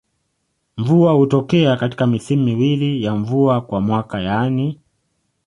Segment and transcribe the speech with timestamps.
[0.77, 4.79] Mvua hutokea katika misimu miwili ya mvua kwa mwaka yani